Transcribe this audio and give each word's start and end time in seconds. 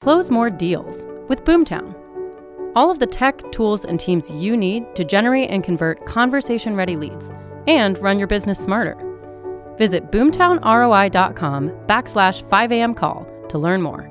Close 0.00 0.30
more 0.30 0.48
deals 0.48 1.04
with 1.28 1.44
Boomtown. 1.44 1.94
All 2.74 2.90
of 2.90 3.00
the 3.00 3.06
tech, 3.06 3.36
tools, 3.52 3.84
and 3.84 4.00
teams 4.00 4.30
you 4.30 4.56
need 4.56 4.94
to 4.94 5.04
generate 5.04 5.50
and 5.50 5.62
convert 5.62 6.06
conversation 6.06 6.74
ready 6.74 6.96
leads 6.96 7.28
and 7.66 7.98
run 7.98 8.18
your 8.18 8.26
business 8.26 8.58
smarter. 8.58 8.96
Visit 9.76 10.10
boomtownroi.com 10.10 11.68
backslash 11.86 12.42
5am 12.44 12.96
call 12.96 13.26
to 13.50 13.58
learn 13.58 13.82
more. 13.82 14.08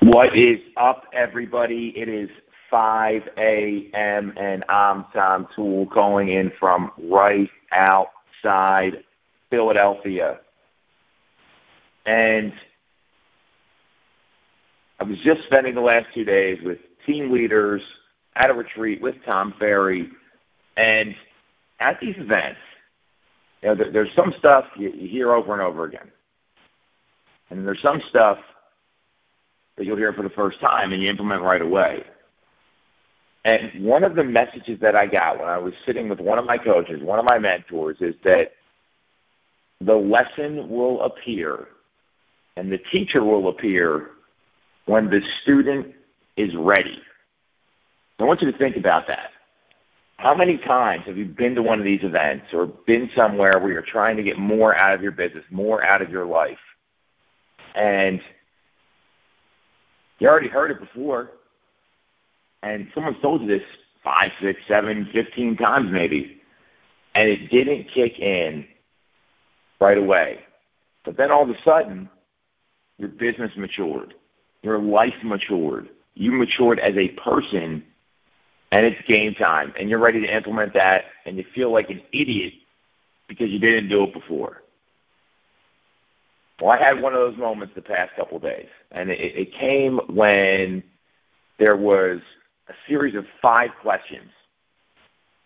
What 0.00 0.36
is 0.36 0.58
up, 0.76 1.04
everybody? 1.12 1.92
It 1.96 2.08
is 2.08 2.28
5 2.72 3.22
a.m. 3.38 4.32
and 4.36 4.64
I'm 4.68 5.04
Tom 5.12 5.46
Toole 5.54 5.86
calling 5.86 6.30
in 6.30 6.50
from 6.58 6.90
right 6.98 7.50
outside 7.70 9.04
Philadelphia. 9.48 10.40
And 12.04 12.52
I 14.98 15.04
was 15.04 15.18
just 15.24 15.42
spending 15.44 15.74
the 15.74 15.80
last 15.80 16.06
two 16.14 16.24
days 16.24 16.58
with 16.62 16.78
team 17.04 17.30
leaders 17.30 17.82
at 18.34 18.50
a 18.50 18.54
retreat 18.54 19.00
with 19.00 19.14
Tom 19.24 19.54
Ferry. 19.58 20.10
And 20.76 21.14
at 21.80 22.00
these 22.00 22.16
events, 22.18 22.60
you 23.62 23.68
know, 23.68 23.74
there, 23.74 23.90
there's 23.90 24.14
some 24.14 24.34
stuff 24.38 24.64
you, 24.76 24.90
you 24.90 25.08
hear 25.08 25.32
over 25.32 25.52
and 25.52 25.62
over 25.62 25.84
again. 25.84 26.10
And 27.50 27.66
there's 27.66 27.82
some 27.82 28.02
stuff 28.08 28.38
that 29.76 29.84
you'll 29.84 29.96
hear 29.96 30.12
for 30.12 30.22
the 30.22 30.30
first 30.30 30.60
time 30.60 30.92
and 30.92 31.02
you 31.02 31.08
implement 31.08 31.42
right 31.42 31.62
away. 31.62 32.04
And 33.44 33.84
one 33.84 34.02
of 34.02 34.16
the 34.16 34.24
messages 34.24 34.80
that 34.80 34.96
I 34.96 35.06
got 35.06 35.38
when 35.38 35.48
I 35.48 35.58
was 35.58 35.72
sitting 35.84 36.08
with 36.08 36.18
one 36.18 36.38
of 36.38 36.46
my 36.46 36.58
coaches, 36.58 37.00
one 37.02 37.18
of 37.18 37.24
my 37.24 37.38
mentors, 37.38 37.98
is 38.00 38.14
that 38.24 38.54
the 39.80 39.94
lesson 39.94 40.68
will 40.68 41.02
appear 41.02 41.68
and 42.56 42.72
the 42.72 42.78
teacher 42.78 43.22
will 43.22 43.48
appear 43.48 44.10
when 44.86 45.10
the 45.10 45.20
student 45.42 45.94
is 46.36 46.54
ready. 46.56 47.00
I 48.18 48.24
want 48.24 48.40
you 48.40 48.50
to 48.50 48.56
think 48.56 48.76
about 48.76 49.08
that. 49.08 49.30
How 50.16 50.34
many 50.34 50.56
times 50.56 51.04
have 51.06 51.18
you 51.18 51.26
been 51.26 51.54
to 51.56 51.62
one 51.62 51.78
of 51.78 51.84
these 51.84 52.02
events 52.02 52.46
or 52.54 52.66
been 52.66 53.10
somewhere 53.14 53.58
where 53.58 53.70
you're 53.70 53.82
trying 53.82 54.16
to 54.16 54.22
get 54.22 54.38
more 54.38 54.74
out 54.74 54.94
of 54.94 55.02
your 55.02 55.12
business, 55.12 55.44
more 55.50 55.84
out 55.84 56.00
of 56.00 56.10
your 56.10 56.24
life, 56.24 56.58
and 57.74 58.22
you 60.18 60.28
already 60.28 60.48
heard 60.48 60.70
it 60.70 60.80
before, 60.80 61.32
and 62.62 62.88
someone's 62.94 63.20
told 63.20 63.42
you 63.42 63.46
this 63.46 63.66
five, 64.02 64.30
six, 64.40 64.58
seven, 64.66 65.06
fifteen 65.12 65.56
times 65.56 65.90
maybe, 65.92 66.40
and 67.14 67.28
it 67.28 67.50
didn't 67.50 67.90
kick 67.92 68.18
in 68.18 68.66
right 69.78 69.98
away. 69.98 70.38
But 71.04 71.18
then 71.18 71.30
all 71.30 71.42
of 71.42 71.50
a 71.50 71.62
sudden, 71.62 72.08
your 72.96 73.10
business 73.10 73.52
matured 73.56 74.14
your 74.66 74.78
life 74.80 75.14
matured. 75.22 75.88
You 76.14 76.32
matured 76.32 76.80
as 76.80 76.96
a 76.96 77.08
person, 77.10 77.84
and 78.72 78.84
it's 78.84 79.00
game 79.06 79.32
time, 79.34 79.72
and 79.78 79.88
you're 79.88 80.00
ready 80.00 80.20
to 80.20 80.36
implement 80.36 80.74
that, 80.74 81.04
and 81.24 81.36
you 81.36 81.44
feel 81.54 81.72
like 81.72 81.88
an 81.88 82.02
idiot 82.12 82.52
because 83.28 83.48
you 83.48 83.60
didn't 83.60 83.88
do 83.88 84.02
it 84.02 84.12
before. 84.12 84.62
Well, 86.60 86.70
I 86.70 86.78
had 86.78 87.00
one 87.00 87.14
of 87.14 87.20
those 87.20 87.38
moments 87.38 87.74
the 87.74 87.82
past 87.82 88.16
couple 88.16 88.38
of 88.38 88.42
days, 88.42 88.68
and 88.90 89.10
it, 89.10 89.20
it 89.20 89.52
came 89.52 90.00
when 90.08 90.82
there 91.58 91.76
was 91.76 92.18
a 92.68 92.72
series 92.88 93.14
of 93.14 93.24
five 93.40 93.70
questions. 93.80 94.30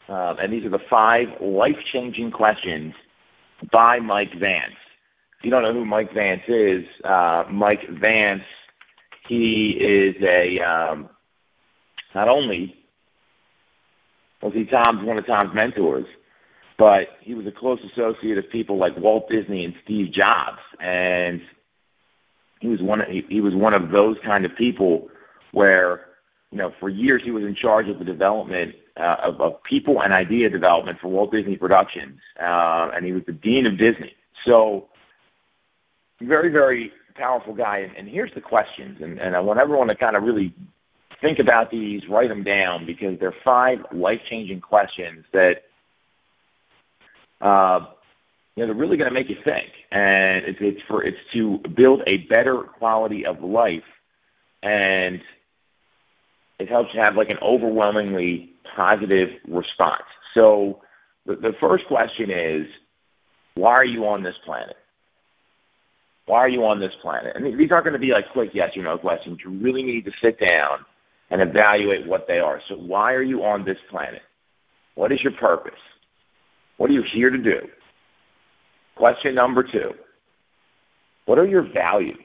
Um, 0.09 0.39
and 0.41 0.53
these 0.53 0.65
are 0.65 0.71
the 0.71 0.87
five 0.89 1.29
life 1.41 1.77
changing 1.93 2.31
questions 2.31 2.95
by 3.71 3.99
Mike 3.99 4.33
Vance. 4.39 4.75
If 5.39 5.45
you 5.45 5.51
don't 5.51 5.63
know 5.63 5.75
who 5.75 5.85
Mike 5.85 6.15
Vance 6.15 6.43
is, 6.49 6.85
uh, 7.05 7.45
Mike 7.51 7.87
Vance 7.89 8.45
he 9.31 9.71
is 9.79 10.17
a 10.23 10.59
um, 10.59 11.09
not 12.17 12.29
only 12.29 12.75
was 14.43 14.53
he 14.53 14.65
Tom's 14.65 15.07
one 15.07 15.19
of 15.19 15.27
Tom's 15.27 15.55
mentors, 15.55 16.07
but 16.77 17.11
he 17.21 17.35
was 17.35 17.47
a 17.47 17.53
close 17.53 17.79
associate 17.93 18.39
of 18.39 18.51
people 18.51 18.77
like 18.77 18.97
Walt 18.97 19.29
Disney 19.31 19.65
and 19.65 19.75
Steve 19.85 20.13
Jobs, 20.13 20.59
and 20.81 21.41
he 22.59 22.67
was 22.67 22.83
one 22.83 23.03
of, 23.03 23.07
he, 23.07 23.25
he 23.29 23.41
was 23.41 23.55
one 23.55 23.73
of 23.73 23.91
those 23.91 24.17
kind 24.25 24.45
of 24.45 24.57
people 24.57 25.09
where 25.53 26.07
you 26.51 26.59
know 26.59 26.73
for 26.81 26.89
years 26.89 27.23
he 27.25 27.31
was 27.31 27.45
in 27.45 27.55
charge 27.55 27.89
of 27.89 28.01
the 28.01 28.05
development 28.05 28.75
uh, 28.97 29.17
of, 29.23 29.41
of 29.41 29.63
people 29.63 30.03
and 30.03 30.13
idea 30.13 30.51
development 30.51 30.99
for 31.01 31.07
Walt 31.07 31.31
Disney 31.31 31.57
Productions, 31.57 32.19
uh, 32.43 32.91
and 32.97 33.07
he 33.07 33.13
was 33.13 33.23
the 33.27 33.33
dean 33.33 33.67
of 33.67 33.79
Disney. 33.79 34.13
So 34.45 34.89
very 36.21 36.49
very 36.49 36.93
powerful 37.15 37.55
guy. 37.55 37.79
And, 37.79 37.97
and 37.97 38.09
here's 38.09 38.33
the 38.35 38.41
questions, 38.41 39.01
and, 39.03 39.19
and 39.19 39.37
I 39.37 39.41
want 39.41 39.59
everyone 39.59 39.89
to 39.89 39.95
kind 39.95 40.17
of 40.17 40.23
really 40.23 40.55
think 41.21 41.39
about 41.39 41.71
these, 41.71 42.09
write 42.09 42.29
them 42.29 42.43
down, 42.43 42.87
because 42.87 43.19
they're 43.19 43.35
five 43.45 43.79
life-changing 43.93 44.61
questions 44.61 45.25
that 45.33 45.65
uh, 47.41 47.87
you 48.57 48.63
know 48.63 48.67
they're 48.67 48.75
really 48.75 48.97
going 48.97 49.09
to 49.09 49.15
make 49.15 49.29
you 49.29 49.37
think. 49.45 49.71
And 49.93 50.45
it's, 50.45 50.59
it's 50.61 50.81
for 50.89 51.03
it's 51.03 51.19
to 51.33 51.59
build 51.75 52.03
a 52.07 52.19
better 52.19 52.63
quality 52.63 53.27
of 53.27 53.43
life, 53.43 53.83
and 54.63 55.21
it 56.59 56.69
helps 56.69 56.95
you 56.95 57.01
have 57.01 57.17
like 57.17 57.31
an 57.31 57.39
overwhelmingly 57.43 58.53
positive 58.77 59.31
response. 59.49 60.05
So 60.35 60.83
the, 61.27 61.37
the 61.37 61.55
first 61.59 61.87
question 61.87 62.31
is, 62.31 62.67
why 63.55 63.73
are 63.73 63.85
you 63.85 64.07
on 64.07 64.23
this 64.23 64.37
planet? 64.45 64.77
Why 66.31 66.39
are 66.39 66.49
you 66.49 66.65
on 66.65 66.79
this 66.79 66.93
planet? 67.03 67.35
And 67.35 67.59
these 67.59 67.73
aren't 67.73 67.85
going 67.85 67.95
to 67.95 67.99
be 67.99 68.13
like 68.13 68.31
quick 68.31 68.51
yes 68.55 68.77
or 68.77 68.85
no 68.85 68.97
questions. 68.97 69.41
You 69.45 69.51
really 69.51 69.83
need 69.83 70.05
to 70.05 70.13
sit 70.23 70.39
down 70.39 70.85
and 71.29 71.43
evaluate 71.43 72.07
what 72.07 72.29
they 72.29 72.39
are. 72.39 72.63
So, 72.69 72.77
why 72.77 73.15
are 73.15 73.23
you 73.23 73.43
on 73.43 73.65
this 73.65 73.79
planet? 73.91 74.23
What 74.95 75.11
is 75.11 75.21
your 75.25 75.33
purpose? 75.33 75.81
What 76.77 76.89
are 76.89 76.93
you 76.93 77.03
here 77.03 77.31
to 77.31 77.37
do? 77.37 77.67
Question 78.95 79.35
number 79.35 79.65
two 79.65 79.91
What 81.25 81.41
are 81.41 81.47
your 81.49 81.63
values? 81.63 82.25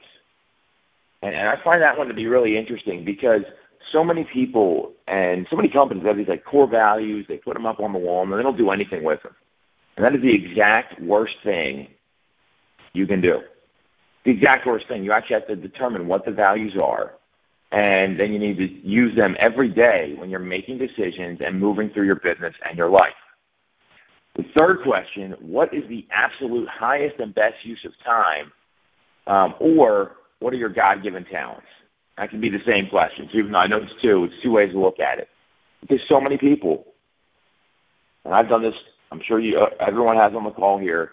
And, 1.22 1.34
and 1.34 1.48
I 1.48 1.60
find 1.64 1.82
that 1.82 1.98
one 1.98 2.06
to 2.06 2.14
be 2.14 2.28
really 2.28 2.56
interesting 2.56 3.04
because 3.04 3.42
so 3.90 4.04
many 4.04 4.22
people 4.22 4.92
and 5.08 5.48
so 5.50 5.56
many 5.56 5.68
companies 5.68 6.04
have 6.04 6.16
these 6.16 6.28
like 6.28 6.44
core 6.44 6.68
values, 6.68 7.26
they 7.28 7.38
put 7.38 7.54
them 7.54 7.66
up 7.66 7.80
on 7.80 7.92
the 7.92 7.98
wall, 7.98 8.22
and 8.22 8.32
they 8.32 8.42
don't 8.44 8.56
do 8.56 8.70
anything 8.70 9.02
with 9.02 9.24
them. 9.24 9.34
And 9.96 10.04
that 10.04 10.14
is 10.14 10.22
the 10.22 10.32
exact 10.32 11.02
worst 11.02 11.34
thing 11.42 11.88
you 12.92 13.08
can 13.08 13.20
do 13.20 13.40
the 14.26 14.32
exact 14.32 14.66
worst 14.66 14.88
thing. 14.88 15.04
You 15.04 15.12
actually 15.12 15.34
have 15.34 15.46
to 15.46 15.56
determine 15.56 16.08
what 16.08 16.24
the 16.24 16.32
values 16.32 16.76
are, 16.82 17.14
and 17.70 18.18
then 18.18 18.32
you 18.32 18.40
need 18.40 18.58
to 18.58 18.66
use 18.86 19.14
them 19.14 19.36
every 19.38 19.68
day 19.68 20.14
when 20.18 20.28
you're 20.28 20.40
making 20.40 20.78
decisions 20.78 21.40
and 21.40 21.58
moving 21.58 21.90
through 21.90 22.06
your 22.06 22.16
business 22.16 22.54
and 22.68 22.76
your 22.76 22.90
life. 22.90 23.14
The 24.34 24.44
third 24.58 24.82
question 24.82 25.36
what 25.40 25.72
is 25.72 25.88
the 25.88 26.06
absolute 26.10 26.68
highest 26.68 27.20
and 27.20 27.32
best 27.34 27.64
use 27.64 27.84
of 27.84 27.92
time, 28.04 28.52
um, 29.28 29.54
or 29.60 30.16
what 30.40 30.52
are 30.52 30.56
your 30.56 30.68
God 30.70 31.04
given 31.04 31.24
talents? 31.24 31.68
That 32.18 32.30
can 32.30 32.40
be 32.40 32.48
the 32.48 32.62
same 32.66 32.88
question. 32.88 33.28
So 33.30 33.38
even 33.38 33.52
though 33.52 33.58
I 33.58 33.68
know 33.68 33.78
it's 33.78 34.02
two, 34.02 34.24
it's 34.24 34.42
two 34.42 34.50
ways 34.50 34.72
to 34.72 34.80
look 34.80 34.98
at 34.98 35.18
it. 35.20 35.28
Because 35.82 36.00
so 36.08 36.20
many 36.20 36.36
people, 36.36 36.84
and 38.24 38.34
I've 38.34 38.48
done 38.48 38.62
this, 38.62 38.74
I'm 39.12 39.22
sure 39.22 39.38
you, 39.38 39.58
uh, 39.60 39.70
everyone 39.78 40.16
has 40.16 40.34
on 40.34 40.42
the 40.42 40.50
call 40.50 40.78
here, 40.78 41.12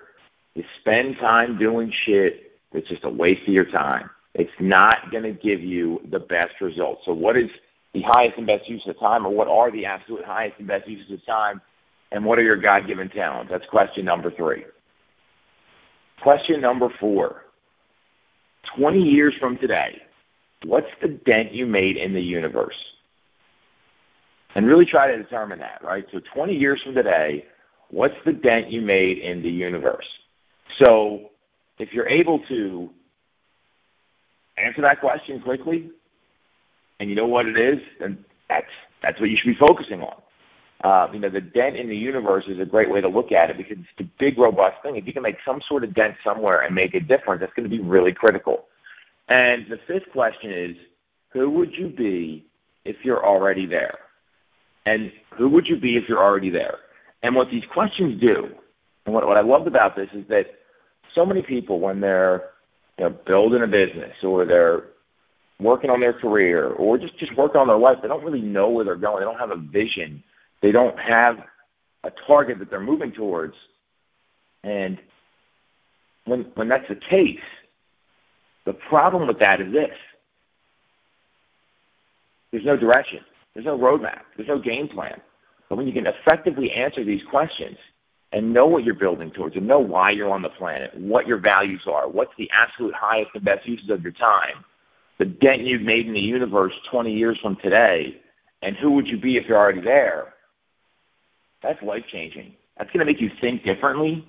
you 0.55 0.63
spend 0.79 1.17
time 1.17 1.59
doing 1.59 1.91
shit 1.91 2.52
it's 2.73 2.87
just 2.87 3.03
a 3.03 3.09
waste 3.09 3.47
of 3.47 3.53
your 3.53 3.65
time. 3.65 4.09
It's 4.33 4.51
not 4.59 5.11
going 5.11 5.23
to 5.23 5.31
give 5.31 5.61
you 5.61 6.01
the 6.09 6.19
best 6.19 6.59
results. 6.59 7.03
So, 7.05 7.13
what 7.13 7.37
is 7.37 7.49
the 7.93 8.01
highest 8.01 8.37
and 8.37 8.47
best 8.47 8.67
use 8.67 8.81
of 8.87 8.99
time, 8.99 9.25
or 9.25 9.29
what 9.29 9.47
are 9.47 9.71
the 9.71 9.85
absolute 9.85 10.25
highest 10.25 10.57
and 10.57 10.67
best 10.67 10.87
uses 10.87 11.11
of 11.11 11.25
time, 11.25 11.61
and 12.11 12.25
what 12.25 12.39
are 12.39 12.43
your 12.43 12.55
God 12.55 12.87
given 12.87 13.09
talents? 13.09 13.51
That's 13.51 13.65
question 13.67 14.05
number 14.05 14.31
three. 14.31 14.65
Question 16.21 16.61
number 16.61 16.89
four 16.99 17.43
20 18.77 18.99
years 18.99 19.33
from 19.39 19.57
today, 19.57 20.01
what's 20.65 20.87
the 21.01 21.09
dent 21.09 21.51
you 21.51 21.65
made 21.65 21.97
in 21.97 22.13
the 22.13 22.21
universe? 22.21 22.75
And 24.55 24.67
really 24.67 24.85
try 24.85 25.11
to 25.11 25.17
determine 25.17 25.59
that, 25.59 25.83
right? 25.83 26.05
So 26.11 26.21
20 26.33 26.55
years 26.55 26.81
from 26.81 26.93
today, 26.95 27.45
what's 27.89 28.15
the 28.25 28.33
dent 28.33 28.71
you 28.71 28.81
made 28.81 29.17
in 29.17 29.41
the 29.41 29.49
universe? 29.49 30.05
So 30.79 31.31
if 31.83 31.93
you're 31.93 32.07
able 32.07 32.39
to 32.47 32.89
answer 34.57 34.81
that 34.81 35.01
question 35.01 35.41
quickly, 35.41 35.89
and 36.99 37.09
you 37.09 37.15
know 37.15 37.27
what 37.27 37.45
it 37.45 37.57
is, 37.57 37.79
then 37.99 38.23
that's 38.47 38.73
that's 39.01 39.19
what 39.19 39.29
you 39.29 39.37
should 39.37 39.47
be 39.47 39.67
focusing 39.67 40.01
on. 40.01 40.21
Uh, 40.83 41.11
you 41.13 41.19
know, 41.19 41.29
the 41.29 41.41
dent 41.41 41.75
in 41.75 41.89
the 41.89 41.95
universe 41.95 42.45
is 42.47 42.59
a 42.59 42.65
great 42.65 42.89
way 42.89 43.01
to 43.01 43.09
look 43.09 43.31
at 43.31 43.49
it 43.49 43.57
because 43.57 43.77
it's 43.77 43.99
a 43.99 44.09
big, 44.17 44.37
robust 44.37 44.81
thing. 44.81 44.95
If 44.95 45.05
you 45.05 45.13
can 45.13 45.23
make 45.23 45.37
some 45.45 45.61
sort 45.67 45.83
of 45.83 45.93
dent 45.93 46.15
somewhere 46.23 46.61
and 46.61 46.73
make 46.73 46.93
a 46.93 46.99
difference, 46.99 47.41
that's 47.41 47.53
going 47.53 47.69
to 47.69 47.75
be 47.77 47.81
really 47.81 48.13
critical. 48.13 48.65
And 49.27 49.65
the 49.69 49.79
fifth 49.87 50.09
question 50.11 50.51
is, 50.51 50.75
who 51.29 51.49
would 51.51 51.73
you 51.73 51.87
be 51.87 52.45
if 52.85 52.97
you're 53.03 53.25
already 53.25 53.65
there? 53.65 53.97
And 54.85 55.11
who 55.31 55.49
would 55.49 55.67
you 55.67 55.77
be 55.77 55.95
if 55.97 56.07
you're 56.07 56.23
already 56.23 56.49
there? 56.49 56.79
And 57.23 57.35
what 57.35 57.49
these 57.49 57.63
questions 57.73 58.19
do, 58.19 58.49
and 59.05 59.13
what, 59.13 59.25
what 59.25 59.37
I 59.37 59.41
loved 59.41 59.67
about 59.67 59.95
this 59.95 60.09
is 60.13 60.25
that 60.27 60.47
so 61.15 61.25
many 61.25 61.41
people 61.41 61.79
when 61.79 61.99
they're 61.99 62.49
you 62.97 63.05
know, 63.05 63.09
building 63.25 63.63
a 63.63 63.67
business 63.67 64.15
or 64.23 64.45
they're 64.45 64.83
working 65.59 65.89
on 65.89 65.99
their 65.99 66.13
career 66.13 66.69
or 66.69 66.97
just 66.97 67.17
just 67.17 67.35
working 67.35 67.59
on 67.59 67.67
their 67.67 67.77
life, 67.77 67.99
they 68.01 68.07
don't 68.07 68.23
really 68.23 68.41
know 68.41 68.69
where 68.69 68.85
they're 68.85 68.95
going. 68.95 69.19
They 69.19 69.25
don't 69.25 69.39
have 69.39 69.51
a 69.51 69.57
vision. 69.57 70.23
They 70.61 70.71
don't 70.71 70.97
have 70.99 71.39
a 72.03 72.11
target 72.27 72.59
that 72.59 72.69
they're 72.69 72.79
moving 72.79 73.11
towards. 73.11 73.55
And 74.63 74.99
when 76.25 76.41
when 76.55 76.67
that's 76.67 76.87
the 76.87 76.95
case, 76.95 77.39
the 78.65 78.73
problem 78.73 79.27
with 79.27 79.39
that 79.39 79.61
is 79.61 79.71
this. 79.71 79.97
There's 82.51 82.65
no 82.65 82.77
direction. 82.77 83.19
There's 83.53 83.65
no 83.65 83.77
roadmap. 83.77 84.21
There's 84.35 84.47
no 84.47 84.59
game 84.59 84.87
plan. 84.87 85.19
But 85.69 85.77
when 85.77 85.87
you 85.87 85.93
can 85.93 86.05
effectively 86.05 86.71
answer 86.71 87.03
these 87.03 87.23
questions 87.29 87.77
and 88.33 88.51
know 88.51 88.65
what 88.65 88.83
you're 88.83 88.95
building 88.95 89.29
towards 89.29 89.55
and 89.55 89.67
know 89.67 89.79
why 89.79 90.09
you're 90.09 90.31
on 90.31 90.41
the 90.41 90.49
planet, 90.49 90.93
what 90.97 91.27
your 91.27 91.37
values 91.37 91.83
are, 91.87 92.09
what's 92.09 92.33
the 92.37 92.49
absolute 92.51 92.93
highest 92.93 93.29
and 93.35 93.45
best 93.45 93.65
uses 93.67 93.89
of 93.91 94.01
your 94.01 94.11
time, 94.11 94.65
the 95.19 95.25
dent 95.25 95.61
you've 95.61 95.83
made 95.83 96.07
in 96.07 96.13
the 96.13 96.19
universe 96.19 96.73
20 96.89 97.13
years 97.13 97.37
from 97.41 97.55
today, 97.57 98.19
and 98.63 98.75
who 98.75 98.91
would 98.91 99.07
you 99.07 99.17
be 99.17 99.37
if 99.37 99.45
you're 99.45 99.57
already 99.57 99.81
there, 99.81 100.33
that's 101.61 101.81
life 101.83 102.03
changing. 102.11 102.53
That's 102.77 102.89
going 102.89 102.99
to 102.99 103.05
make 103.05 103.21
you 103.21 103.29
think 103.39 103.63
differently. 103.63 104.27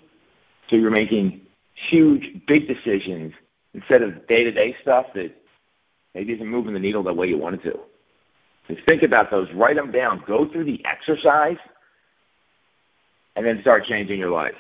So 0.69 0.77
you're 0.77 0.91
making 0.91 1.41
huge, 1.89 2.43
big 2.47 2.69
decisions 2.69 3.33
instead 3.73 4.03
of 4.03 4.27
day 4.29 4.45
to 4.45 4.53
day 4.53 4.77
stuff 4.83 5.07
that 5.15 5.33
maybe 6.15 6.35
isn't 6.35 6.47
moving 6.47 6.75
the 6.75 6.81
needle 6.81 7.03
the 7.03 7.13
way 7.13 7.27
you 7.27 7.39
want 7.39 7.57
it 7.57 7.63
to. 7.65 7.81
Just 8.69 8.87
think 8.87 9.03
about 9.03 9.31
those, 9.31 9.49
write 9.55 9.77
them 9.77 9.91
down, 9.91 10.23
go 10.27 10.49
through 10.51 10.65
the 10.65 10.83
exercise, 10.85 11.59
and 13.37 13.45
then 13.45 13.61
start 13.61 13.87
changing 13.87 14.19
your 14.19 14.31
life. 14.31 14.55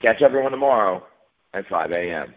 Catch 0.00 0.22
everyone 0.22 0.52
tomorrow 0.52 1.04
at 1.54 1.66
5 1.68 1.90
a.m. 1.92 2.34